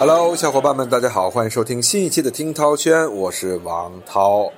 [0.00, 4.50] Hello，小伙伴们，大家好，欢迎收听新一期的听涛轩，我是王涛。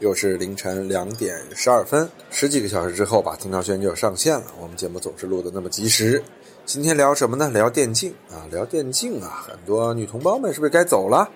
[0.00, 4.44] 又是凌晨两点十二分，十几个小时之后吧，听涛轩就上线了。
[4.60, 6.22] 我们节目总是录的那么及时。
[6.66, 7.48] 今天聊什么呢？
[7.48, 11.26] 聊电竞啊，聊电竞啊，很多女同胞们是不是该走了？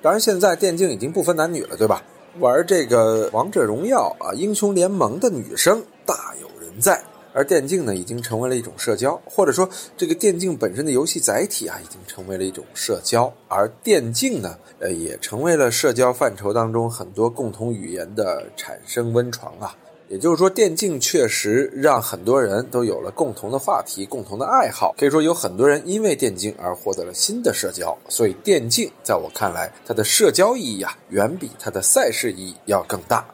[0.00, 2.02] 当然，现在电竞已经不分男女了，对吧？
[2.38, 6.98] 玩这个王者荣耀啊，英雄联盟的女生大有人在。
[7.32, 13.32] 而电竞呢，已经成为了一种社交，或者说这个电竞本身的游戏载体啊，已经成为了一种社交。
[13.48, 19.74] 而电竞呢，呃，也成为了社交范畴当中很多共同语言的产生温床啊。
[20.08, 24.94] 也就是说，电竞确实让很多人都有了共同的话题、共同的爱好。
[24.98, 27.96] 可以说，有很多人因为电竞而获得了新的社交。
[28.10, 33.24] 所以，电竞在我看来，它的社交意义啊，远比它的赛事意义要更大。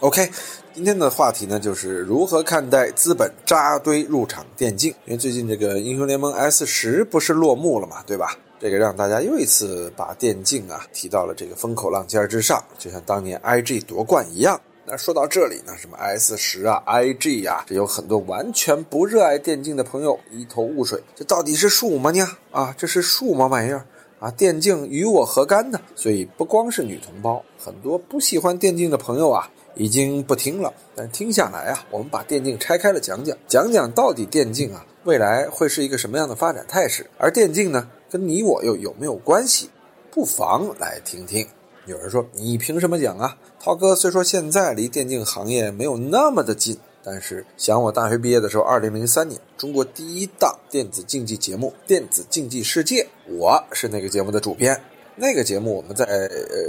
[0.00, 0.30] OK。
[0.76, 4.90] 今天的话题呢，就是如何看待资本扎堆入场电竞？
[5.06, 8.36] 因为最近这个英雄联盟 S 十不是落幕了嘛，对吧？
[8.60, 14.60] 这个让大家又一次把电竞啊提到了这个风口浪尖之上，就像当年 IG 夺冠一样。
[14.84, 21.02] 那说到这里呢，什么 S 十啊、IG 啊，这有很多完全不热爱电竞的朋友一头雾水。
[21.14, 22.20] 这到底是树吗呢？
[22.52, 23.86] 啊，这是树吗玩意儿？
[24.18, 25.80] 啊，电竞与我何干呢？
[25.94, 29.50] 所以不光是女同胞，很多不喜欢电竞的朋友啊。
[29.78, 39.68] 已经不听了，但听下来啊，我们把电竞拆开了讲讲，讲讲到底电竞啊未来会是一个什么样的发展态势，而电竞呢跟你我又有没有关系？
[40.10, 41.46] 不妨来听听。
[41.84, 43.36] 有人说你凭什么讲啊？
[43.60, 46.78] 涛哥虽说现在离电竞行业没有那么的近，
[47.08, 54.76] 但是想我大学毕业的时候，二零零三年中国第一档电子竞技节目《电子竞技世界》，我是那个节目的主编。
[55.14, 56.04] 那个节目我们在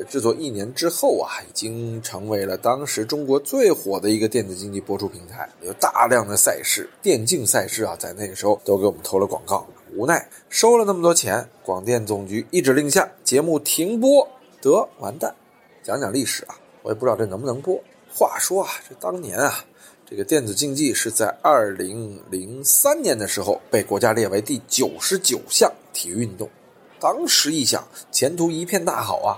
[0.08, 9.66] 制作一年之后啊，已经成为了当时中国最火的一个电子竞技播出平台，有大量的赛事，电竞赛事啊，在那个时候都给我们投了广告。
[9.96, 14.28] 无奈收了那么多钱，广电总局一指令下，节目停播，
[14.62, 15.34] 得完蛋。
[15.82, 17.82] 讲讲历史啊，我也不知道这能不能播。
[18.14, 19.66] 话说啊，这当年啊，
[20.10, 26.50] 这个电子竞技是在二零零三年的时候被国家列为第九十九项体育运动。
[26.98, 29.36] 当时一想，前途一片大好啊！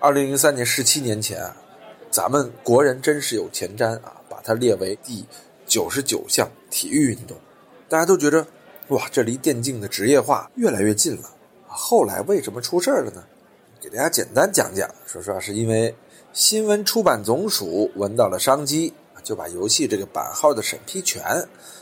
[0.00, 1.40] 二零零三年，十七年前，
[2.10, 5.24] 咱们国人真是有前瞻啊，把它列为第
[5.68, 7.36] 九十九项体育运动。
[7.88, 8.44] 大家都觉得，
[8.88, 11.30] 哇，这离电竞的职业化越来越近了。
[11.64, 13.22] 后来为什么出事了呢？
[13.80, 15.94] 给大家简单讲讲，说实话，是因为
[16.32, 18.92] 新闻出版总署闻到了商机。
[19.22, 21.22] 就把游戏这个版号的审批权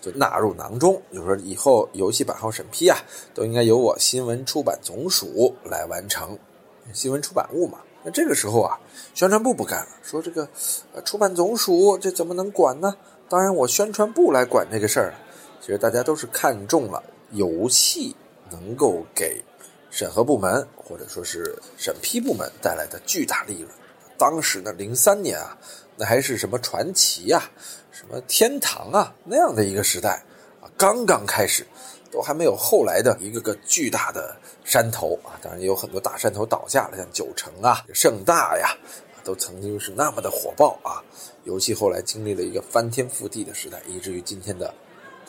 [0.00, 2.98] 就纳入囊中，就是说以后游戏版号审批啊，
[3.34, 6.38] 都应该由我新闻出版总署来完成，
[6.92, 7.78] 新闻出版物嘛。
[8.02, 8.78] 那这个时候啊，
[9.14, 10.48] 宣传部不干了，说这个
[10.94, 12.96] 呃出版总署这怎么能管呢？
[13.28, 15.14] 当然我宣传部来管这个事儿。
[15.60, 17.02] 其实大家都是看中了
[17.32, 18.14] 游戏
[18.50, 19.42] 能够给
[19.90, 23.68] 审核部门或者说是审批部门带来的巨大利润。
[24.18, 25.56] 当时呢，零三年啊。
[25.98, 27.42] 那还是什么传奇呀，
[27.90, 30.22] 什么天堂啊那样的一个时代
[30.60, 31.66] 啊，刚刚开始，
[32.12, 35.40] 都还没有后来的一个个巨大的山头啊。
[35.40, 38.76] 当然也有很多大山头倒下了，像九城啊、盛大呀，
[39.24, 41.00] 都曾经是那么的火爆啊。
[41.44, 44.74] 尤其后来经历了一个翻天覆地的时代，以至于今天的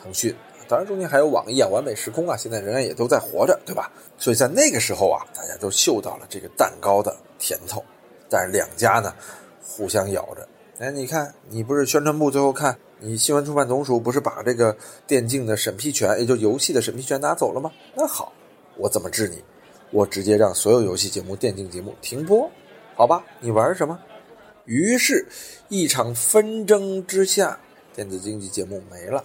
[0.03, 0.35] 腾讯。
[0.67, 3.89] 当然中间还有网易啊、完美时空啊，现在仍然也都在活着，对吧？
[4.17, 7.81] 所以在那个时候啊，大家都嗅到了这个蛋糕的甜头，
[8.29, 9.13] 但是两家呢，
[9.61, 10.47] 互相咬着。
[10.79, 14.75] 哎，你看，你不是宣传部最后看你新闻出版总署不是把这个
[15.07, 17.71] 电竞的审批权，也就游戏的审批权拿走了吗？
[17.95, 18.31] 那好，
[18.75, 19.43] 我怎么治你？
[19.91, 22.47] 我直接让所有游戏节目、电竞节目停播，
[22.93, 23.23] 好吧？
[23.39, 23.97] 你玩什么？
[24.66, 25.25] 于是，
[25.69, 27.57] 一场纷争之下，
[27.96, 29.23] 电子竞技节目没了，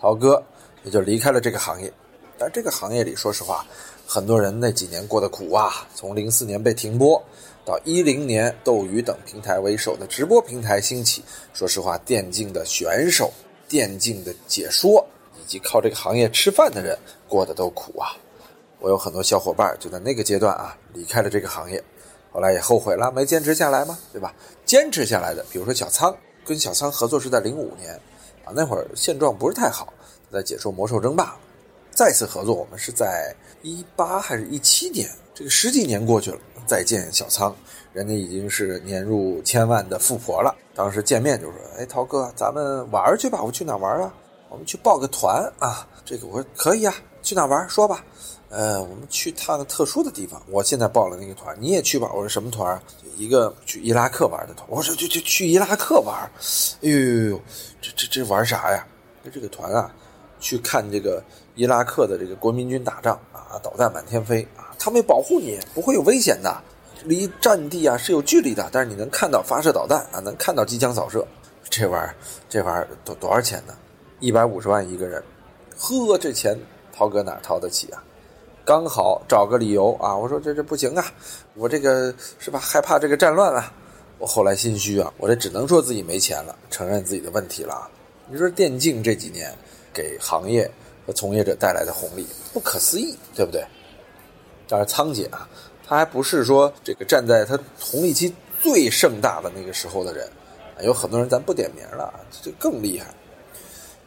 [0.00, 0.42] 涛哥
[0.84, 1.92] 也就离开了这个行业。
[2.38, 3.66] 但这个行业里，说实话，
[4.06, 5.86] 很多人那几年过得苦啊。
[5.94, 7.22] 从零四年被停播。
[7.64, 11.24] 到一零年，斗鱼等平台为首的直播平台兴起。
[11.52, 13.32] 说实话，电竞的选手、
[13.66, 15.06] 电竞的解说
[15.40, 18.16] 以及靠这个行业吃饭的人过得都苦啊！
[18.80, 21.82] 我有很多小伙伴就在那个阶段啊离开了这个行业，
[22.30, 24.34] 后来也后悔了，没坚持下来嘛，对吧？
[24.66, 26.14] 坚持下来的，比如说小仓，
[26.44, 27.94] 跟小仓合作是在零五年，
[28.44, 29.90] 啊，那会儿现状不是太好，
[30.30, 31.34] 在解说魔兽争霸。
[31.90, 33.34] 再次合作，我们是在
[33.64, 35.08] 一八还是一七年？
[35.34, 36.38] 这个十几年过去了。
[36.66, 37.54] 再见小仓，
[37.92, 40.54] 人家已经是年入千万的富婆了。
[40.74, 43.42] 当时见面就说：“哎，涛哥，咱们玩去吧。
[43.42, 44.12] 我去哪玩啊？
[44.48, 45.86] 我们去报个团啊。
[46.04, 48.04] 这个我说可以啊，去哪玩说吧。
[48.50, 50.42] 呃，我们去趟特殊的地方。
[50.50, 52.10] 我现在报了那个团，你也去吧。
[52.14, 52.80] 我说什么团？
[53.16, 54.66] 一个去伊拉克玩的团。
[54.70, 56.14] 我说去去去伊拉克玩。
[56.82, 57.40] 哎呦呦呦，
[57.80, 58.86] 这这这玩啥呀？
[59.22, 59.90] 那这个团啊，
[60.40, 61.22] 去看这个
[61.54, 66.62] 伊拉克的这个国民军打仗啊，导弹满天飞啊。”他们保护你，不会有危险的，
[67.04, 71.26] 离战地啊是有距离的，但是你能看到发射导弹啊，能看到机枪扫射。
[71.70, 72.14] 这玩意儿，
[72.48, 73.74] 这玩意儿多多少钱呢？
[74.20, 75.22] 一百五十万一个人，
[75.78, 76.58] 呵，这钱
[76.92, 78.02] 涛哥哪掏得起啊？
[78.64, 81.04] 刚好找个理由啊，我说这这不行啊，
[81.54, 82.58] 我这个是吧？
[82.58, 83.72] 害怕这个战乱啊。
[84.18, 87.88] 我后来心虚啊，我这只能说自己没钱了，承认自己的问题了。
[88.30, 89.52] 你说电竞这几年
[89.92, 90.70] 给行业
[91.06, 93.64] 和从业者带来的红利，不可思议，对不对？
[94.68, 95.48] 但是仓姐啊，
[95.86, 100.28] 她还不是说这个站在她红利期最盛大的那个时候的人。
[100.82, 102.12] 有很多人咱不点名了，
[102.42, 103.06] 这更厉害。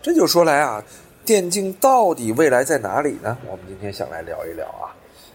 [0.01, 0.83] 这就说来啊，
[1.23, 3.37] 电竞到底未来在哪里呢？
[3.49, 4.91] 我们今天想来聊一聊啊。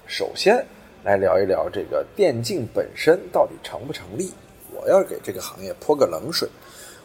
[0.06, 0.62] 首先
[1.02, 4.30] 来聊一聊这个电竞本身到底成不成立。
[4.74, 6.46] 我要给这个行业泼个冷水。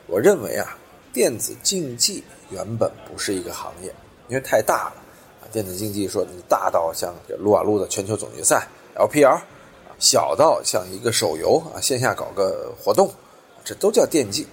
[0.07, 0.77] 我认为啊，
[1.13, 3.94] 电子竞技原本不是一个行业，
[4.27, 5.01] 因为太大了
[5.41, 5.44] 啊。
[5.51, 9.39] 电子竞技说你大到像撸啊撸的全球总决赛 LPL，
[10.00, 13.12] 小到像一个手游啊，线下搞个活动。
[13.63, 14.45] 这都叫电竞，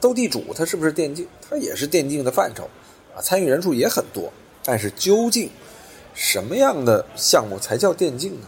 [0.00, 1.28] 斗地主它是不是电竞？
[1.46, 2.68] 它也是电竞的范畴，
[3.14, 4.32] 啊，参与人数也很多。
[4.64, 5.50] 但是究竟
[6.14, 8.46] 什么样的项目才叫电竞呢？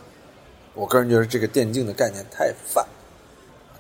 [0.73, 2.87] 我个人觉得这个电竞的概念太泛，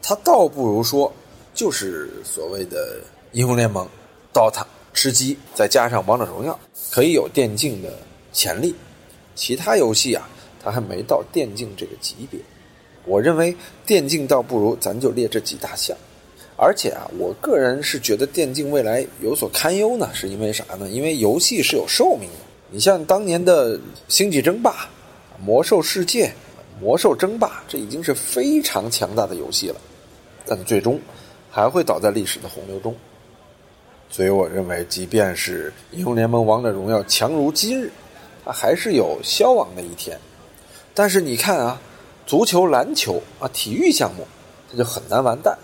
[0.03, 1.13] 它倒不如说
[1.55, 3.01] 就是所谓的
[3.33, 3.89] 英雄联盟、
[4.35, 4.65] DOTA、
[4.97, 6.59] 吃鸡，再加上王者荣耀，
[6.91, 7.93] 可以有电竞的
[8.33, 8.75] 潜力。
[9.35, 10.27] 其他游戏啊，
[10.65, 12.41] 它还没到电竞这个级别。
[13.05, 13.55] 我认为
[13.85, 15.95] 电竞倒不如咱就列这几大项。
[16.57, 20.89] 而且啊，我个人是觉得电竞未来有所堪忧呢，是因为啥呢？
[20.89, 22.39] 因为游戏是有寿命的。
[22.71, 23.79] 你像当年的
[24.09, 24.71] 《星际争霸》
[25.45, 26.27] 《魔兽世界》
[26.81, 29.77] 《魔兽争霸》，这已经是非常强大的游戏了，
[30.47, 30.99] 但最终
[31.51, 32.97] 还会倒在历史的洪流中。
[34.09, 37.91] 所以我认为，即便是英雄联盟、王者荣耀强如今日，
[38.45, 40.19] 它还是有消亡的一天。
[40.95, 41.81] 但是你看啊，
[42.27, 44.27] 足球、篮球啊，体育项目，
[44.71, 45.59] 它就很难完蛋。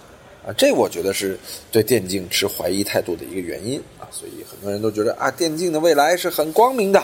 [0.45, 1.39] 啊，这我觉得是
[1.71, 7.03] 对电竞持怀疑态度的一个原因啊，所以很多人都觉得啊，电竞的未来是很光明的，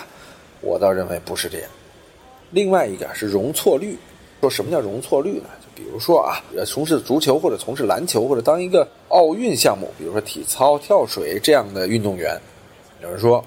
[0.61, 1.71] 我倒认为不是这样。
[2.51, 3.97] 另外一个是容错率，
[4.41, 5.49] 说什么叫容错率呢？
[5.79, 12.37] 比如说啊，从事足球或者从事篮球或者当一个奥运项目，比如说体操、跳水这样的运动员，
[13.01, 13.45] 有人说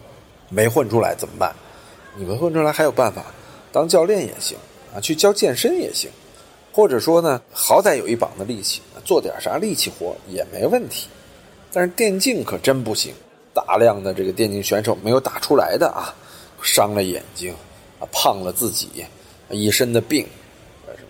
[0.47, 1.53] 没混出来怎么办？
[2.15, 3.25] 你没混出来还有办法，
[3.69, 4.57] 当教练也行
[4.95, 6.09] 啊，去教健身也行。
[6.71, 11.09] 或者说呢，好歹有一膀子力气，做点啥力气活也没问题。
[11.73, 13.13] 但是电竞可真不行，
[13.53, 16.15] 大量的这个电竞选手没有打出来的啊，
[16.61, 17.53] 伤了眼睛，
[17.99, 19.05] 啊胖了自己，
[19.49, 20.25] 一身的病，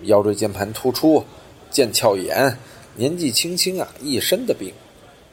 [0.03, 1.24] 腰椎间盘突出、
[1.71, 2.57] 腱鞘炎，
[2.95, 4.71] 年纪轻轻啊一身的病，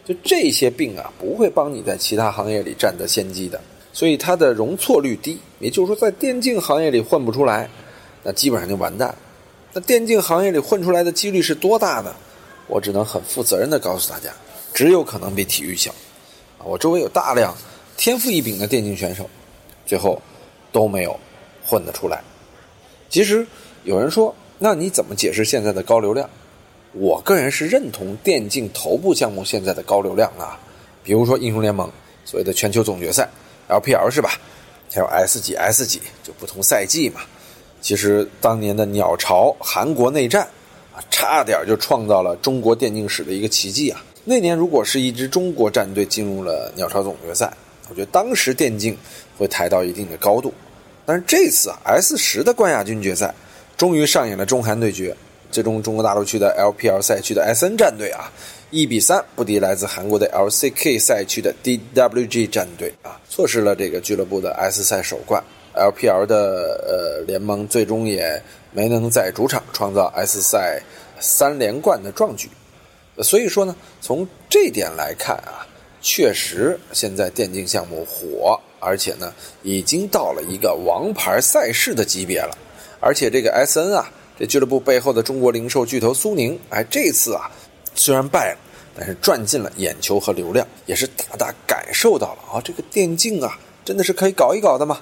[0.04, 3.60] 就这些病啊不会帮你在其他行业里占得先机的，
[3.92, 5.38] 所以它的容错率低。
[5.58, 7.68] 也就是说，在电竞行业里混不出来，
[8.22, 9.14] 那基本上就完蛋。
[9.72, 12.14] 那电竞行业里混出来的几率是多大呢？
[12.68, 14.30] 我只能很负责任的告诉大家，
[14.72, 15.92] 只有可能比体育小。
[16.64, 17.56] 我周围有大量
[17.96, 19.28] 天赋异禀的电竞选手，
[19.86, 20.20] 最后
[20.70, 21.18] 都没有
[21.64, 22.22] 混得出来。
[23.08, 23.46] 其实
[23.84, 26.28] 有人说，那你怎么解释现在的高流量？
[26.92, 30.58] 我个人是认同电竞头部项目现在的高流量啊，
[31.04, 31.88] 比如说英雄联盟，
[32.24, 33.28] 所谓的全球总决赛
[33.68, 34.32] LPL 是吧？
[34.90, 37.20] 还有 S 几 S 几，就不同赛季嘛。
[37.80, 40.42] 其实当年的鸟巢韩国内战，
[40.94, 44.02] 啊，差点就创造了中国电竞史的一个奇迹啊！
[44.24, 47.52] 那年如果是一支中国战队进入了鸟巢总决赛，
[47.88, 48.96] 我觉得当时电竞
[49.36, 50.52] 会抬到一定的高度。
[51.06, 53.32] 但是这次啊，S 十的冠亚军决赛
[53.78, 55.16] 终于上演了中韩对决，
[55.52, 58.28] 最终中国大陆区的 LPL 赛区的 SN 战队啊，
[58.72, 65.40] 一比三不敌来自韩国的 LCK 赛区的 DWG 战队啊，错失了这个俱乐部的 S 赛首冠。
[65.74, 68.42] LPL 的呃联盟最终也
[68.72, 70.82] 没能在主场创造 S 赛
[71.20, 72.50] 三连冠的壮举，
[73.22, 75.64] 所以说呢，从这点来看啊，
[76.02, 79.32] 确实现在电竞项目火，而且呢
[79.62, 82.58] 已经到了一个王牌赛事的级别了。
[83.00, 87.50] 而且这个 SN 啊，这俱乐部背后的中国零售巨头苏宁，哎，这次啊
[87.94, 88.58] 虽然败了，
[88.96, 95.00] 但是赚进了眼球和流量，也是大大感受到了啊，这个电竞啊真的是可以搞一搞的嘛。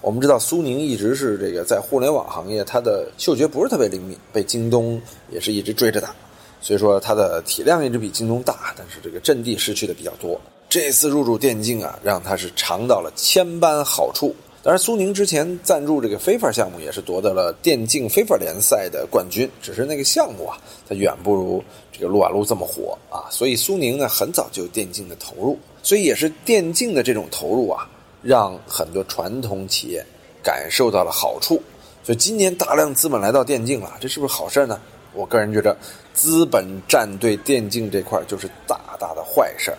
[0.00, 5.00] 我们知道苏宁一直是这个在互联网行业，它的嗅觉不是特别灵敏，被京东
[5.30, 6.14] 也是一直追着打，
[6.60, 10.40] 所以说它的体量一直比京东大，但是这个阵地失去的比较多。
[10.68, 14.36] 这次入驻电竞啊，让他是尝到了千般好处。
[14.62, 21.62] 当然，苏宁之前赞助这个 FIFA 项目也是夺得了电竞 FIFA 联赛的冠军，只是那个项目啊，它远不如
[21.92, 23.30] 这个撸啊撸这么火啊。
[23.30, 27.88] 所以苏宁呢，很早就有电竞的投入，所以也是电竞的这种投入啊。
[28.20, 30.04] 让很多传统企业
[30.42, 31.62] 感受到了好处，
[32.02, 34.80] 所以今年大量资本来到电竞了，这是不是好事呢？
[35.14, 35.74] 我个人觉得，
[36.12, 39.72] 资本站队电竞这块就是大大的坏事。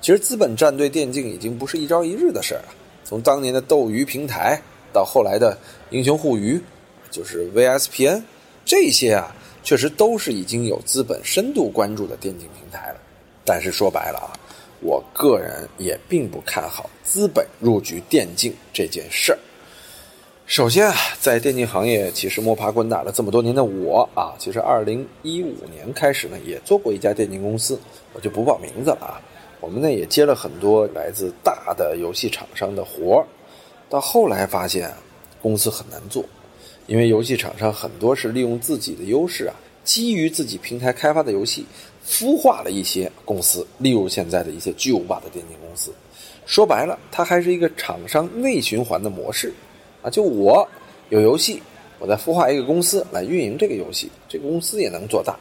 [0.00, 2.68] 其实资本站队电竞已经不是一朝一日的事儿了。
[3.08, 4.60] 从当年的斗鱼平台
[4.92, 5.56] 到后来的
[5.90, 6.60] 英雄互娱，
[7.08, 8.20] 就是 VSPN，
[8.64, 9.32] 这些啊，
[9.62, 12.96] 确实都是已经有资本深度关注的电竞平台了。
[13.44, 14.34] 但是说白了啊，
[14.80, 19.38] 我个人也并不看好资本入局电竞这件事儿。
[20.46, 27.78] 首先啊，在电竞行业其实摸爬滚打了这么多年的我啊，其实二零一五年开始呢，也做过一家电竞公司，
[28.14, 29.22] 我就不报名字了啊。
[29.66, 33.26] 我们呢也接了很多来自大的游戏厂商的活儿，
[33.90, 34.94] 到后来发现
[35.42, 36.24] 公司很难做，
[36.86, 41.66] 因为游戏厂商很多是利用自己的优势啊，基于自己平台开发的游戏，
[42.08, 45.92] 孵化了一些公司，例如现在的一些巨无霸的电竞公司。
[46.46, 49.52] 说白了，它还是一个厂商内循环的模式。
[50.00, 50.64] 啊，就我
[51.08, 51.60] 有游戏，
[51.98, 55.36] 我再孵化一个公司来运营这个游戏，这个公司也能做大。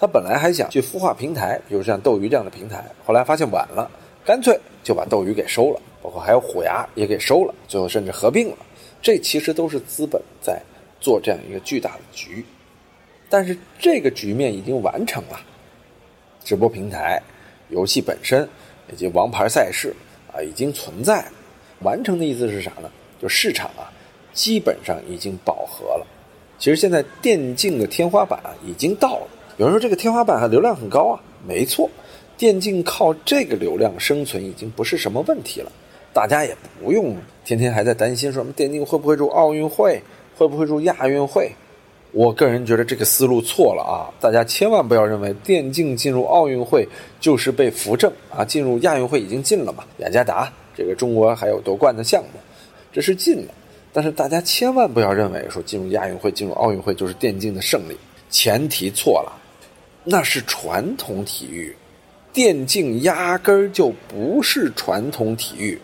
[0.00, 3.90] 他本来还想去孵化平台，比如像斗鱼这样的平台，后来发现晚了，
[4.24, 8.56] 干脆就把斗鱼给收了，包括还有虎牙也给收了，最后甚至合并了。
[9.02, 10.58] 这其实都是资本在
[11.02, 12.42] 做这样一个巨大的局，
[13.28, 15.38] 但是这个局面已经完成了，
[16.42, 17.20] 直播平台、
[17.68, 18.48] 游戏本身
[18.90, 19.94] 以及王牌赛事
[20.32, 21.32] 啊已经存在了。
[21.80, 22.90] 完成的意思是啥呢？
[23.20, 23.92] 就市场啊。
[24.32, 26.06] 基本上已经饱和了。
[26.56, 29.26] 其实现在电竞的天花板已经到了。
[29.60, 31.86] 有人说这个天花板流量很高啊，没错，
[32.38, 35.70] 电竞靠这个流量生存已经不是什么问题了。
[36.14, 37.14] 大家也不用
[37.44, 40.00] 天天还在担心说什么电竞会不会入奥运会，
[40.34, 41.52] 会不会入亚运会。
[42.12, 44.08] 我个人觉得这个思路错了啊！
[44.18, 46.88] 大家千万不要认为电竞进入奥运会
[47.20, 49.84] 就是被扶正啊，进入亚运会已经进了嘛。
[49.98, 52.40] 雅加达这个中国还有夺冠的项目，
[52.90, 53.52] 这是进了。
[53.92, 57.94] 但是大家千万不要认为说进入亚运会、进入奥运会就是电竞的胜利，
[58.30, 59.39] 前提错了，
[60.04, 61.76] 那是传统体育，
[62.32, 65.78] 电竞压根儿就不是传统体育，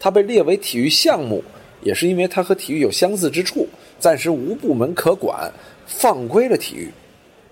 [0.00, 1.44] 它被列为体育项目，
[1.82, 5.52] 也是因为它和体育有相似之处，暂时无部门可管，
[5.86, 6.90] 放归了体育。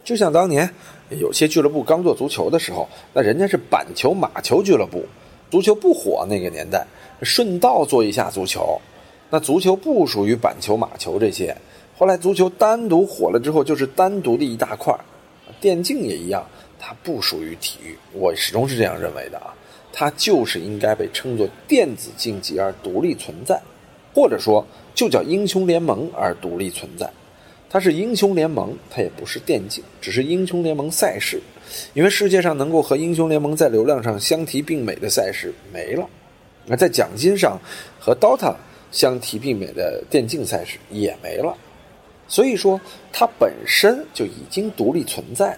[0.02, 0.68] 就像当年
[1.10, 5.04] 有些俱乐部刚做足球的时候，那人家是板球、马球俱乐部，
[5.50, 6.86] 足球不火那个年代，
[7.22, 8.80] 顺道做一下足球。
[9.28, 11.54] 那足球不属于板球、马球这些，
[11.98, 14.96] 后来足球单独火了之后，就是单独的一大块
[15.60, 16.46] 电竞也一样，
[16.78, 19.54] 它不属于体育，我始终是这样认为的啊。
[19.92, 23.60] 它就是应该被称作电子竞技而独立存在，
[24.14, 27.10] 或者说就叫英雄联盟而独立存在。
[27.70, 31.40] 它是英雄联盟，它也不是电竞，只是英雄联盟赛事。
[31.94, 36.08] 因为世界上能够和英雄联盟在流量上相提并美的赛事没了，
[36.66, 37.58] 那在奖金上
[37.98, 38.54] 和 DOTA。
[38.92, 41.54] 相提并美的电竞赛事也没了，
[42.28, 42.80] 所以说
[43.12, 45.56] 它本身就已经独立存在，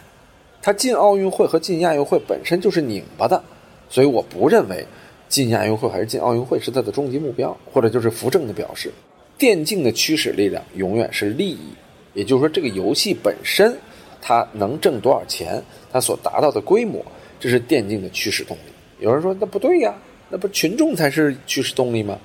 [0.61, 3.43] 它进奥运会和进亚运会本身就是拧巴的，
[3.89, 4.87] 所以我不认为
[5.29, 8.93] 进亚运会还是进奥运会是它的终极目标，或者就是扶正的表示。
[9.37, 11.69] 电竞的驱使力量永远是利益，
[12.13, 13.73] 也就是说这个游戏本身
[14.21, 17.05] 它能挣多少钱，它所达到的规模，
[17.39, 18.73] 这是电竞的驱使动力。
[18.99, 19.95] 有人说那不对呀，
[20.29, 22.19] 那不群众才是驱使动力吗？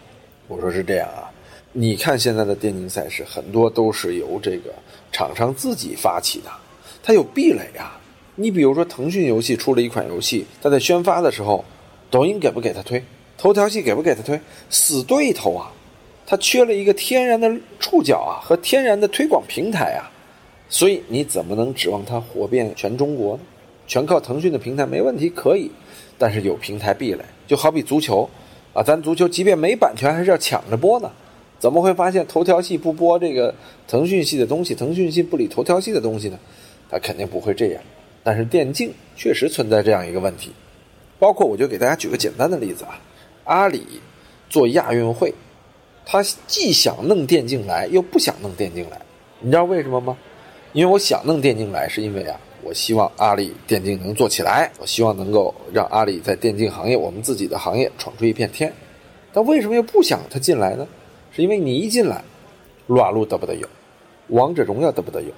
[0.47, 1.31] 我说是这样啊，
[1.75, 4.71] 你看现在的电竞赛事很多都是由这个
[5.11, 6.51] 厂商自己发起的，
[7.01, 7.99] 它有壁垒啊。
[8.35, 11.65] 你比如说腾讯游戏出了一款游戏，它在宣发的时候，
[12.11, 13.03] 抖音给不给他推？
[13.39, 14.39] 头条系给不给他推？
[14.69, 15.71] 死对头啊！
[16.27, 20.05] 它缺了一个天然的触角啊和天然的推广平台啊，
[20.69, 23.41] 所以你怎么能指望它火遍全中国呢？
[23.87, 25.71] 全靠腾讯的平台没问题可以，
[26.19, 28.29] 但是有平台壁垒，就好比足球。
[28.73, 31.11] 啊，咱足球即便没版权，还是要抢着播呢。
[31.63, 33.55] 怎么会发现头条系不播这个
[33.87, 36.37] 腾讯系的东西，腾讯系不理头条系的东西呢？
[36.91, 37.81] 他肯定不会这样。
[38.21, 40.51] 但是电竞确实存在这样一个问题，
[41.17, 42.99] 包括我就给大家举个简单的例子啊，
[43.45, 43.87] 阿里
[44.49, 45.33] 做亚运会，
[46.05, 48.99] 他既想弄电竞来，又不想弄电竞来，
[49.39, 50.17] 你知道为什么吗？
[50.73, 52.37] 因为我想弄电竞来，是因为啊。
[52.61, 58.73] 我希望阿里电竞能做起来，我希望能够让阿里在电竞行业，我们自己的行业闯出一片天。
[59.31, 60.85] 但为什么又不想他进来呢？
[61.35, 62.23] 是因为你一进来，
[62.87, 63.67] 撸啊撸得不得有，
[64.27, 65.29] 王者荣耀得不得有，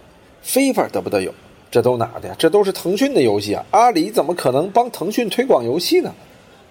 [0.41, 1.33] 非法得不得有？
[1.71, 2.35] 这都哪的呀？
[2.37, 3.65] 这都是腾讯的游戏啊！
[3.71, 6.13] 阿里怎么可能帮腾讯推广游戏呢？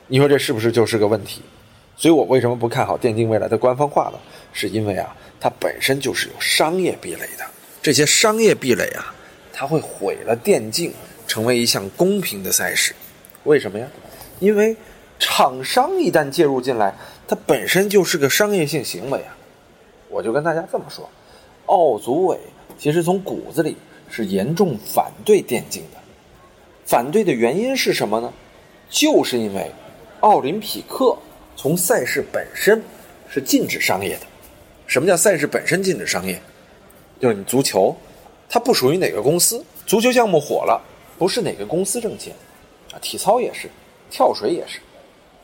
[0.07, 1.43] 你说这是不是就是个问题？
[1.97, 4.19] 所以我为什么不看好电竞未来的官方化呢？
[4.53, 7.45] 是因为啊，它本身就是有商业壁垒的，
[7.83, 9.15] 这些商业壁垒啊。
[9.53, 10.93] 它会毁了电竞，
[11.29, 12.93] 成为一项公平的赛事，
[13.45, 13.87] 为什么呀？
[14.41, 14.77] 因为
[15.19, 16.93] 厂商一旦介入进来，
[17.27, 19.37] 它本身就是个商业性行为啊。
[20.09, 21.09] 我就跟大家这么说，
[21.67, 22.39] 奥组委
[22.79, 23.77] 其实从骨子里
[24.11, 25.99] 是严重反对电竞的。
[26.85, 28.33] 反对的原因是什么呢？
[28.91, 29.73] 就是因为
[30.21, 31.17] 奥林匹克
[31.57, 32.83] 从赛事本身
[33.29, 34.27] 是禁止商业的。
[34.87, 36.39] 什么叫赛事本身禁止商业？
[37.19, 37.97] 就是你足球，
[38.49, 40.81] 它不属于哪个公司，足球项目火了，
[41.19, 42.35] 不是哪个公司挣钱
[42.93, 42.99] 啊。
[43.01, 43.69] 体操也是，
[44.11, 44.79] 跳水也是，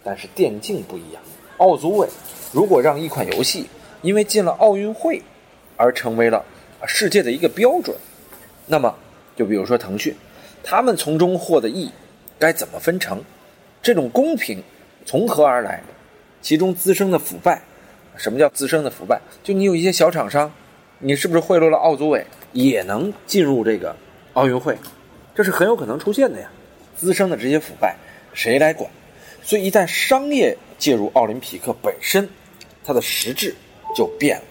[0.04, 1.22] 但是电竞不一样。
[1.60, 2.08] 奥组委
[2.52, 3.68] 如果让一款游戏
[4.00, 5.20] 因为进了奥运会
[5.76, 6.42] 而成为了
[6.86, 7.94] 世界的一个标准，
[8.66, 8.94] 那么
[9.36, 10.14] 就比如说腾讯。
[10.62, 11.90] 他们从中获得益，
[12.38, 13.22] 该怎么分成？
[13.82, 14.62] 这种公平
[15.04, 15.82] 从何而来？
[16.40, 17.60] 其中滋生的腐败，
[18.16, 19.20] 什么叫滋生的腐败？
[19.42, 20.50] 就你有一些小厂商，
[20.98, 23.94] 你是不是贿赂了奥组委，也能进入这个
[24.32, 24.78] 奥运会？
[25.34, 26.50] 这是很有可能出现的呀。
[26.96, 27.96] 滋生的这些腐败，
[28.32, 28.90] 谁来管？
[29.42, 32.28] 所以一旦商业介入奥林匹克本身，
[32.82, 33.54] 它的实质
[33.94, 34.44] 就变了。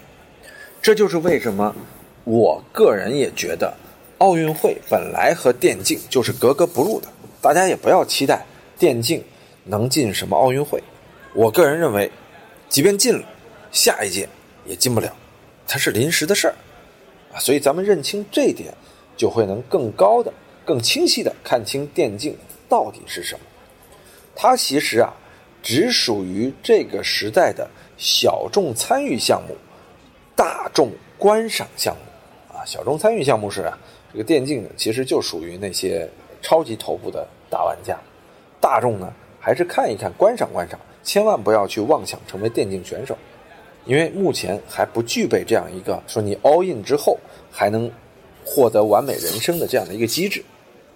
[0.80, 1.76] 这就是为什么
[2.24, 3.76] 我个人也觉得。
[4.20, 7.08] 奥运会本来和电竞就是格格不入的，
[7.40, 8.44] 大家也不要期待
[8.78, 9.24] 电竞
[9.64, 10.78] 能进什么奥运会。
[11.32, 12.12] 我个人认为，
[12.68, 13.24] 即便进了，
[13.72, 14.28] 下一届
[14.66, 15.10] 也进不了，
[15.66, 16.54] 它是临时的事儿
[17.32, 17.40] 啊。
[17.40, 18.74] 所以咱们认清这一点，
[19.16, 20.30] 就会能更高的、
[20.66, 22.36] 更清晰的看清电竞
[22.68, 23.40] 到底是什么。
[24.36, 25.16] 它其实啊，
[25.62, 29.56] 只属于这个时代的小众参与项目、
[30.34, 32.64] 大众观赏项目啊。
[32.64, 33.78] 小众参与项目是啊。
[34.12, 36.10] 这个电竞呢，其实就属于那些
[36.42, 37.96] 超级头部的大玩家，
[38.60, 43.16] 大众呢还是看一看、观赏观赏，千万不要去妄想成为电竞选手，
[43.84, 47.16] 因为目前还不具备这样一个说你 all in 之后
[47.52, 47.88] 还能
[48.44, 50.44] 获得完美人生的这样的一个机制，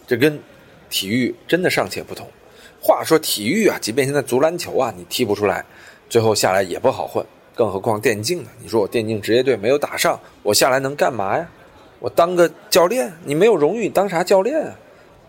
[0.09, 0.37] 这跟
[0.91, 2.27] 体育真的尚且不同。
[2.87, 5.65] 话说体育啊，即便现在足篮球啊，你踢不出来，
[6.11, 8.51] 最后下来也不好混，更何况电竞呢？
[8.61, 11.49] 你说我电竞职业队没有打上，我下来能干嘛呀？
[11.99, 14.79] 我当个教练，你没有荣誉，你当啥教练啊？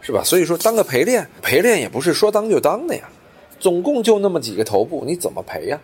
[0.02, 0.22] 是吧？
[0.22, 3.10] 所以说，当个陪练，陪练也不是说当就当的呀。
[3.58, 5.80] 总共就那么几个头部，你怎么陪呀？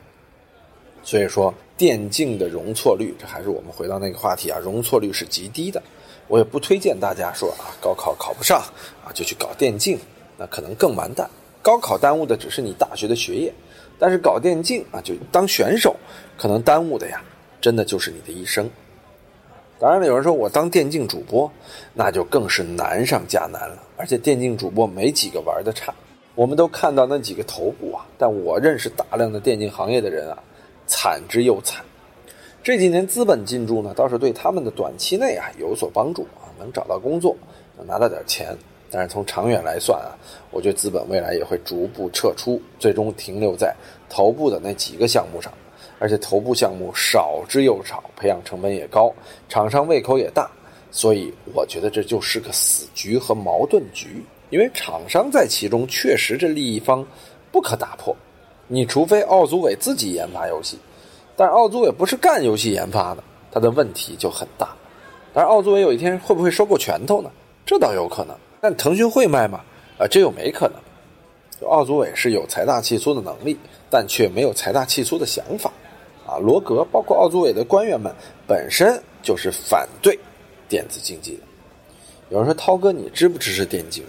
[1.04, 5.82] 所以说，电竞的容错率，这还是我们回到那个话题啊，容错率是极低的。
[6.28, 8.62] 我也不推荐大家说啊，高考考不上
[9.06, 9.98] 啊，就去搞电竞，
[10.38, 11.30] 那可能更完蛋。
[11.62, 13.54] 高考耽误的只是你大学的学业，
[14.00, 15.96] 但是搞电竞啊，就当选手，
[16.38, 17.22] 可能耽误的呀，
[17.60, 18.70] 真的就是你的一生。
[19.78, 21.52] 当然了，有人说我当电竞主播，
[21.94, 23.78] 那就更是难上加难了。
[23.98, 25.94] 而且电竞主播没几个玩的差，
[26.36, 28.06] 我们都看到那几个头部啊。
[28.18, 30.38] 但我认识大量的电竞行业的人啊，
[30.88, 31.84] 惨之又惨。
[32.64, 37.36] 这几年资本进驻呢，倒是对他们的短期内啊有所帮助啊，能找到工作，
[37.78, 38.56] 能拿到点钱。
[38.92, 40.12] 但是从长远来算啊，
[40.52, 43.74] 我觉得资本未来也会逐步撤出，最终停留在
[44.10, 45.52] 头部的那几个项目上。
[45.98, 49.14] 而且头部项目少之又少，培养成本也高，
[49.48, 50.50] 厂商胃口也大，
[50.92, 54.24] 所以我觉得这就是个死局和矛盾局。
[54.50, 57.06] 因为厂商在其中确实这利益方
[57.52, 58.16] 不可打破，
[58.68, 60.78] 你除非奥组委自己研发游戏，
[61.38, 64.76] 但是奥组委不是干游戏研发的，它的问题就很大。
[65.34, 67.30] 但是奥组委有一天会不会收购拳头呢？
[67.64, 68.36] 这倒有可能。
[68.62, 69.62] 但腾讯会卖吗？
[69.98, 70.78] 啊，这又没可能。
[71.60, 73.58] 就奥组委是有财大气粗的能力，
[73.90, 75.72] 但却没有财大气粗的想法。
[76.28, 78.14] 啊，罗格包括奥组委的官员们
[78.48, 80.18] 本身就是反对
[80.70, 81.44] 电子竞技的。
[82.30, 84.04] 有人说：“涛哥，你支不支持电竞？”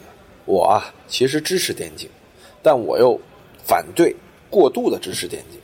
[0.44, 2.08] 我啊，其实支持电竞，
[2.62, 3.18] 但我又
[3.64, 4.14] 反对
[4.50, 5.58] 过度的支持电竞。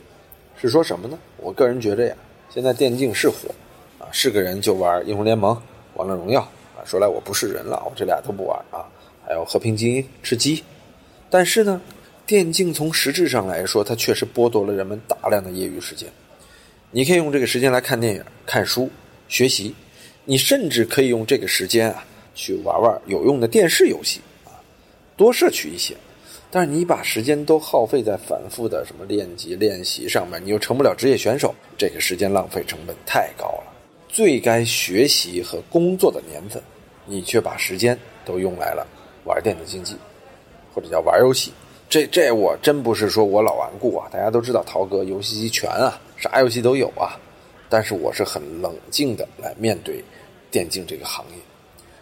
[0.59, 1.17] 是说什么呢？
[1.37, 2.15] 我个人觉得呀，
[2.49, 3.35] 现在电竞是火，
[3.99, 5.59] 啊，是个人就玩英雄联盟、
[5.93, 6.45] 王者荣耀
[6.85, 8.85] 说来我不是人了，我这俩都不玩啊。
[9.25, 10.63] 还有和平精英、吃鸡。
[11.29, 11.79] 但是呢，
[12.25, 16.09] 电竞从实质上来说，它确实剥夺了人们大量的业余时间。
[16.91, 18.89] 你可以用这个时间来看电影、看书、
[19.27, 19.75] 学习，
[20.25, 24.57] 你甚至可以用这个时间啊去玩玩有用的电视游戏啊，
[25.15, 25.95] 多摄取一些。
[26.49, 33.68] 但是你把时间都耗费在反复的什么练级练习上面，你又成不了职业选手，这个时间浪费成本太高了。
[34.09, 36.61] 最该学习和工作的年份，
[37.05, 38.85] 你却把时间都用来了
[39.23, 39.95] 玩电子竞技，
[40.73, 41.53] 或者叫玩游戏。
[41.87, 44.07] 这这我真不是说我老顽固啊！
[44.11, 47.17] 大家都知道涛哥游戏机全啊，啥游戏都有啊。
[47.69, 50.03] 但是我是很冷静的来面对
[50.51, 51.37] 电竞这个行业，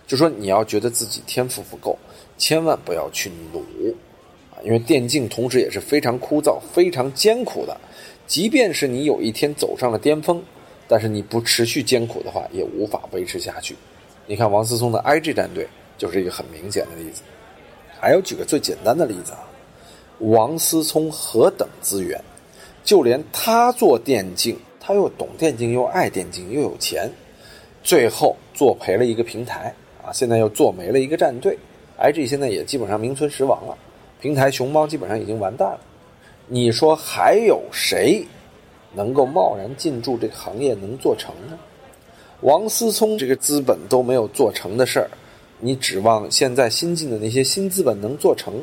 [0.08, 1.98] 就说你要觉得自己天赋不够，
[2.38, 3.60] 千万不要去努
[4.52, 7.78] 啊，因为电竞同时也是非常枯燥、非常艰苦的。
[8.26, 10.44] 即便是你有一天走上了巅峰，
[10.88, 13.76] 但是你不持续艰苦的话，也无法维持下去。
[14.26, 17.22] 你看王思聪的 IG 战队就是一个很明显的例子，
[18.00, 19.40] 还有举个最简单的例子啊。
[20.20, 22.20] 王思聪何等资源，
[22.84, 27.10] 就连他做电竞，他又懂电竞，又爱电竞，又有钱，
[27.84, 29.74] 最后做赔了一个平台
[30.04, 31.58] 啊，现在又做没了一个战队
[32.00, 33.78] ，IG 现在也基本上名存实亡了，
[34.20, 35.80] 平台熊猫基本上已经完蛋了。
[36.48, 38.26] 你说还有谁
[38.98, 41.58] 能够贸然进驻这个行业能做成呢？
[42.42, 45.10] 王思聪这个资本都没有做成的事儿，
[45.60, 48.54] 你指望现在新进的那些新资本能做成？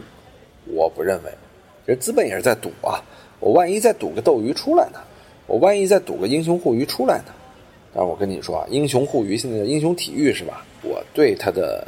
[0.66, 1.31] 我不认为，
[1.87, 2.99] 这资本也是在赌啊。
[3.38, 4.99] 我万一再赌个斗鱼出来呢？
[5.47, 7.33] 我万一再赌个英雄互娱出来呢？
[7.94, 10.64] 但是我跟你说啊，英雄互娱现在的英雄体育是吧？
[10.83, 11.87] 我对它的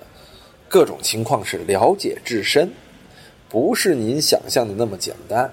[0.69, 2.71] 各种情况是了解至深，
[3.49, 5.51] 不是您想象的那么简单，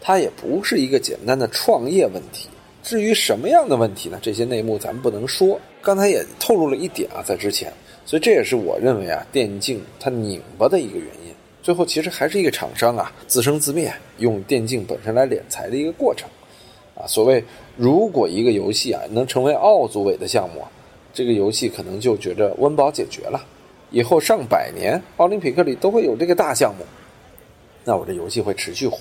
[0.00, 2.48] 它也不是一个简单的创业问题。
[2.82, 4.18] 至于什么样的问题呢？
[4.22, 5.60] 这些内幕咱们不能说。
[5.82, 7.72] 刚才也透露了一点啊，在之前，
[8.04, 11.34] 所以这也是我认为啊，电竞它拧巴的一个原因。
[11.62, 16.28] 最后其实还是一个厂商啊自生自灭，用电竞本身来敛财的一个过程。
[16.94, 17.44] 啊，所谓
[17.76, 20.62] 如果一个游戏啊能成为奥组委的项目，
[21.12, 23.44] 这个游戏可能就觉着温饱解决了，
[23.90, 26.84] 以后上百年奥林匹克里都会有这个大项目，
[27.84, 29.00] 那我这游戏会持续火。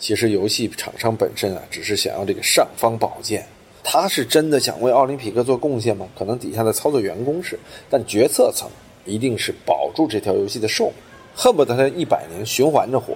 [0.00, 3.46] 其实游戏厂商本身啊，只是想要这个尚方宝剑，
[3.84, 6.08] 他是真的想为奥林匹克做贡献吗？
[6.18, 7.58] 可能底下的操作员工是，
[7.90, 8.66] 但决策层
[9.04, 10.94] 一定是保住这条游戏的寿命，
[11.34, 13.14] 恨不得它一百年循环着火，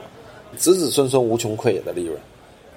[0.58, 2.20] 子子孙孙无穷匮也的利润，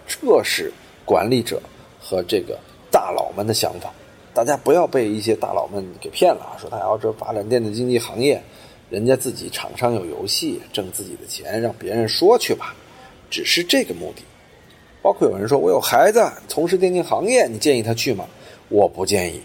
[0.08, 0.72] 这是
[1.04, 1.62] 管理者
[2.00, 2.58] 和这个
[2.90, 3.94] 大佬们的想法。
[4.34, 8.42] 大家不要被一些大佬们给骗了，说他要这发展电子竞技行业，
[8.90, 12.74] 人家自己厂商有游戏挣自己的钱，让别人说去吧。
[13.30, 14.24] 只是这个目的，
[15.02, 18.26] 包括有人说我有孩子从事电竞行业，你建议他去吗？
[18.70, 19.42] 我不建议，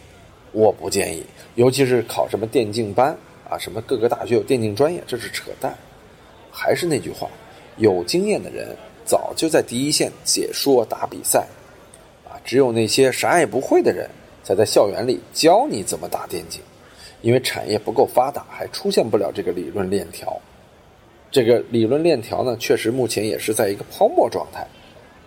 [0.53, 1.23] 我不建议，
[1.55, 3.17] 尤其是考什么电竞班
[3.49, 5.73] 啊，什么各个大学有电竞专业，这是扯淡。
[6.51, 7.29] 还是那句话，
[7.77, 11.47] 有经验的人早就在第一线解说打比赛，
[12.25, 14.09] 啊，只有那些啥也不会的人
[14.45, 16.61] 才在校园里教你怎么打电竞，
[17.21, 20.39] 因为产业不够发达，还出现不了这个理论链条。
[21.33, 24.67] 这个理论链条呢，确实目前也是在一个泡沫状态，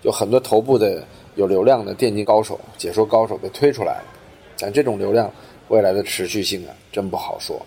[0.03, 4.05] 有很多头部的有流量的电竞高手、解说高手被推出来了，
[4.59, 5.33] 但这种流量
[5.69, 7.59] 未来的持续性啊，真不好说。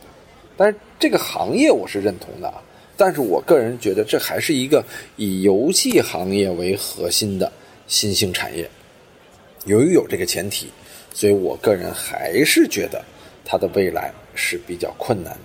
[0.56, 2.54] 但是这个行业我是认同的，
[2.96, 4.84] 但是我个人觉得这还是一个
[5.16, 7.52] 以游戏行业为核心的
[7.88, 8.70] 新兴产业。
[9.66, 10.68] 由于有这个前提，
[11.12, 13.04] 所以我个人还是觉得
[13.44, 15.40] 它的未来是比较困难的。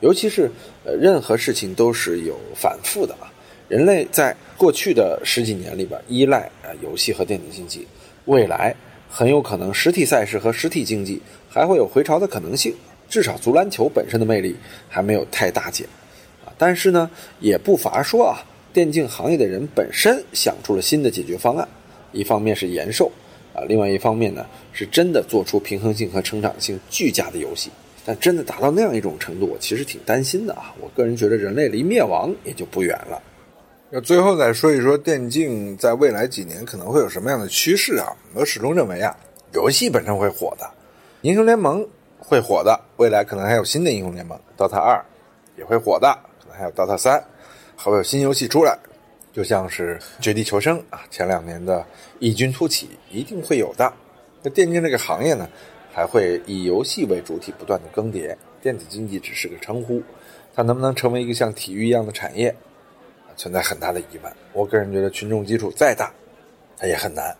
[0.00, 0.50] 尤其是，
[0.86, 3.26] 呃，任何事情都是有反复的啊。
[3.68, 7.84] 人类在过去的十几年里边依赖啊游戏和电子竞技，
[8.26, 8.72] 未来
[9.10, 11.20] 很有可能实体赛事和实体竞技
[11.50, 12.72] 还会有回潮的可能性。
[13.08, 14.54] 至少足篮球本身的魅力
[14.88, 15.84] 还没有太大减
[16.44, 16.54] 啊。
[16.56, 18.38] 但是呢，也不乏说啊，
[18.72, 21.66] 电竞行业的人本身想出了新的解决方案，
[22.12, 23.10] 一方面是延寿
[23.52, 27.70] 啊，另外一方面呢，是真的做出平衡性和成长性俱佳的游戏。
[28.06, 30.72] 但真的达到那样一种程度，我其实挺担心的啊！
[30.80, 33.20] 我个人觉得人类离灭亡也就不远了。
[33.90, 38.06] 那最后再说一说电竞在未来几年可能会有什么样的趋势啊？
[38.32, 39.16] 我始终认为啊，
[39.54, 40.70] 游戏本身会火的，
[41.22, 41.84] 英雄联盟
[42.18, 45.04] 会火的，未来可能还有新的英雄联盟，DOTA 二
[45.56, 47.20] 也会火的，可能还有 DOTA 三，
[47.74, 48.78] 还会有新游戏出来，
[49.32, 51.84] 就像是绝地求生啊，前两年的
[52.20, 53.92] 异军突起，一定会有的。
[54.42, 55.48] 那电竞这个行业呢？
[55.96, 60.02] 还会以游戏为主体不断的更迭，电子竞技只是个称呼，
[60.54, 62.54] 它能不能成为一个像体育一样的产业，
[63.34, 64.30] 存在很大的疑问。
[64.52, 66.12] 我个人觉得群众基础再大，
[66.76, 67.34] 它也很难，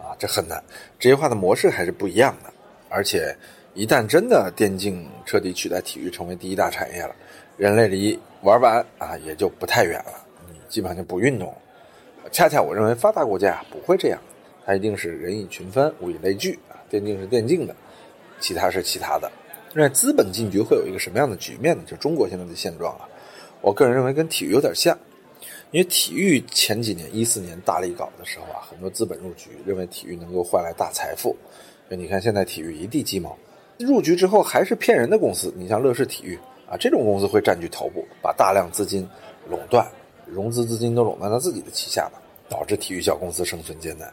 [0.00, 0.60] 啊，这很难。
[0.98, 2.52] 职业化的模式还是不一样的，
[2.88, 3.32] 而且
[3.74, 7.14] 一旦真的电竞彻底取代体育成为第一大产业了，
[7.56, 10.14] 人类离玩完啊也就不太远了，
[10.52, 11.58] 你基本上就不运动了。
[12.32, 14.20] 恰恰我认为发达国家不会这样，
[14.66, 17.76] 它一定是人以群分，物以类聚啊，电竞是电竞的。
[18.44, 19.32] 其他是其他的，
[19.72, 21.82] 那资本进局会有一个什么样的局面呢？
[21.86, 23.08] 就中国现在的现状啊，
[23.62, 24.94] 我个人认为跟体育有点像，
[25.70, 31.34] 因为体育前几年一四年大力搞的时候啊，很多资本入局，认为体育能够换来大财富。
[31.88, 33.34] 你看现在体育一地鸡毛，
[33.78, 35.50] 入局之后还是骗人的公司。
[35.56, 39.08] 你像乐视体育啊，这种公司会占据头部，把大量资金
[39.48, 39.90] 垄断，
[40.26, 44.12] 融资资金都垄断到自己的旗下了，导致体育小公司生存艰难。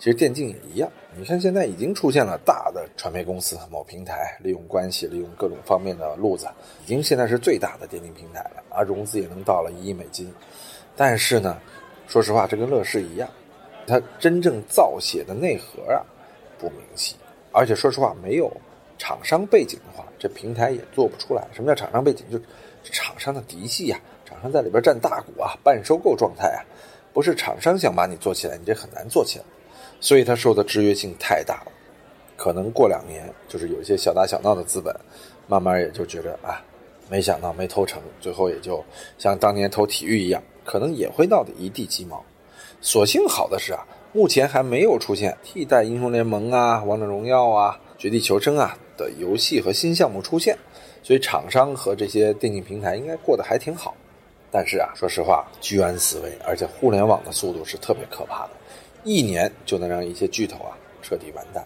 [0.00, 6.48] 其实电竞也一样，你看现在已经出现了大的传媒公司，某平台利用关系，利用各种方面的路子，
[6.82, 10.32] 已经现在是最大的电竞平台了，啊，融资也能到了一亿美金。
[10.96, 11.60] 但是呢，
[12.08, 13.28] 说实话，这跟乐视一样，
[13.86, 16.00] 它真正造血的内核啊
[16.58, 17.14] 不明晰，
[17.52, 18.50] 而且说实话，没有
[18.96, 21.46] 厂商背景的话，这平台也做不出来。
[21.52, 22.24] 什么叫厂商背景？
[22.30, 22.40] 就
[22.84, 26.64] 厂商的嫡系呀，厂商在里边占大股啊，半收购状态啊，
[27.12, 29.44] 不是厂商想把你做起来，你这很难做起来。
[30.00, 31.72] 所以它受的制约性太大了，
[32.36, 34.94] 可能过两年，就是有一些小打小闹的资本，
[35.46, 36.62] 慢慢也就觉得啊，
[37.08, 38.82] 没想到没投成，最后也就
[39.18, 42.24] 像当年投体育一样，可能也会闹得一地鸡毛。
[42.80, 50.56] 所幸好的是啊，目前还没有出现替代英雄联盟啊、王者荣耀啊、绝地求生啊的游戏和新项目出现，
[51.02, 53.94] 所以厂商和这些电竞平台应该过得还挺好。
[54.50, 58.50] 但是啊，说实话，居安思危，而且互联网的速度是特别可怕的，
[59.04, 61.64] 一年就能让一些巨头啊彻底完蛋。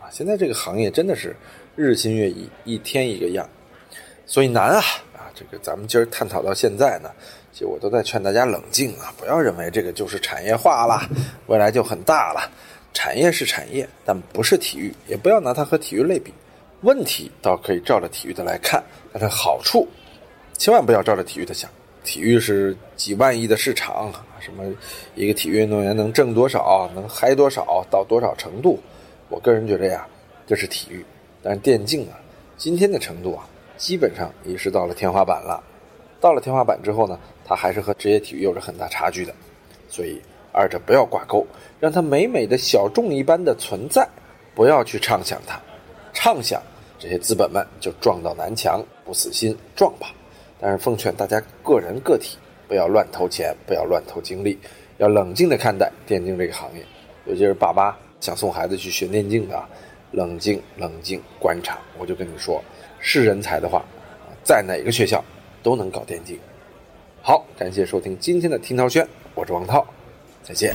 [0.00, 1.36] 啊，现在这个行业真的是
[1.76, 3.48] 日新月异，一天一个样，
[4.26, 4.80] 所以难啊
[5.14, 5.30] 啊！
[5.34, 7.10] 这个咱们今儿探讨到现在呢，
[7.52, 11.08] 其实我都在劝大家冷静啊，不要认为这个就是产业化了，
[11.46, 12.50] 未来就很大了。
[12.92, 16.32] 产业是产业，但不是体育，也不要拿它和体育类比。
[16.82, 18.82] 问题倒可以照着体育的来看，
[19.12, 19.88] 但是好处
[20.58, 21.70] 千万不要照着体育的想。
[22.04, 24.64] 体育是几万亿的市场，什么
[25.14, 28.78] 一个体育运动员能挣多少，能嗨多少，到多少程度？
[29.28, 30.06] 我个人觉得呀，
[30.46, 31.02] 这是体育。
[31.42, 32.18] 但是电竞啊，
[32.56, 35.62] 今天的程度啊，基本上也是到了天花板了。
[36.20, 39.32] 到了天花板之后呢，它还是和职业体育有着很大差距的。
[39.88, 40.20] 所以
[40.52, 41.46] 二者不要挂钩，
[41.80, 44.08] 让它美美的小众一般的存在，
[44.54, 45.60] 不要去畅想它。
[46.12, 46.62] 畅想
[46.98, 50.14] 这些资本们就撞到南墙，不死心撞吧。
[50.60, 52.38] 但是奉劝大家个人个体
[52.72, 54.58] 不要乱投钱，不要乱投精力，
[54.96, 56.82] 要冷静的看待电竞这个行业。
[57.26, 59.62] 尤其是爸妈想送孩子去学电竞的，
[60.12, 61.78] 冷静冷静观察。
[61.98, 62.64] 我就跟你说，
[62.98, 63.84] 是人才的话，
[64.42, 65.22] 在哪个学校
[65.62, 66.38] 都能搞电竞。
[67.20, 69.86] 好，感谢收听今天的听涛轩，我是王涛，
[70.42, 70.74] 再见。